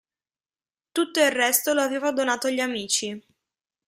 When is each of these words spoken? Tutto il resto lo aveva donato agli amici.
Tutto 0.91 1.23
il 1.23 1.29
resto 1.29 1.73
lo 1.75 1.81
aveva 1.83 2.11
donato 2.11 2.47
agli 2.47 2.59
amici. 2.59 3.23